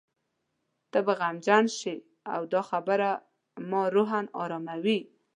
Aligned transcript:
ته 0.91 0.99
به 1.05 1.13
غمجن 1.21 1.65
شې 1.77 1.95
او 2.33 2.41
دا 2.53 2.61
خبره 2.69 3.09
ما 3.69 3.83
روحاً 3.95 4.21
اراموي. 4.41 4.99